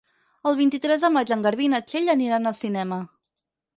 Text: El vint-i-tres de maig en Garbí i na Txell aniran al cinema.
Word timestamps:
El 0.51 0.55
vint-i-tres 0.61 1.03
de 1.05 1.11
maig 1.17 1.33
en 1.37 1.45
Garbí 1.47 1.67
i 1.67 1.73
na 1.75 1.81
Txell 1.91 2.13
aniran 2.17 2.53
al 2.53 2.59
cinema. 2.65 2.99